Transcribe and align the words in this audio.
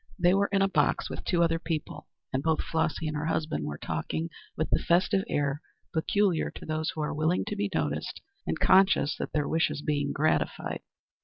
They 0.17 0.33
were 0.33 0.47
in 0.51 0.63
a 0.63 0.67
box 0.67 1.11
with 1.11 1.23
two 1.25 1.43
other 1.43 1.59
people, 1.59 2.07
and 2.33 2.41
both 2.41 2.63
Flossy 2.63 3.07
and 3.07 3.15
her 3.15 3.27
husband 3.27 3.65
were 3.65 3.77
talking 3.77 4.31
with 4.57 4.71
the 4.71 4.81
festive 4.81 5.23
air 5.29 5.61
peculiar 5.93 6.49
to 6.55 6.65
those 6.65 6.89
who 6.89 7.01
are 7.01 7.13
willing 7.13 7.45
to 7.45 7.55
be 7.55 7.69
noticed 7.71 8.19
and 8.47 8.59
conscious 8.59 9.15
that 9.17 9.31
their 9.31 9.47
wish 9.47 9.69
is 9.69 9.83
being 9.83 10.11
gratified. 10.11 10.81